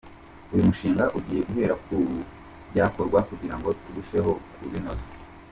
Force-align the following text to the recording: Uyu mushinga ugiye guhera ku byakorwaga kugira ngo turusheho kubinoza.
Uyu 0.51 0.67
mushinga 0.69 1.03
ugiye 1.17 1.41
guhera 1.47 1.75
ku 1.85 1.95
byakorwaga 2.69 3.27
kugira 3.29 3.55
ngo 3.57 3.69
turusheho 3.81 4.31
kubinoza. 4.55 5.07